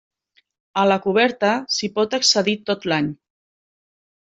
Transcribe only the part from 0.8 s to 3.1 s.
A la coberta s'hi pot accedir tot